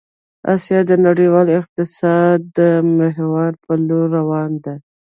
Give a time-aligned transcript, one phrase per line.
[0.53, 2.59] آسيا د نړيوال اقتصاد د
[2.97, 4.73] محور په لور روان ده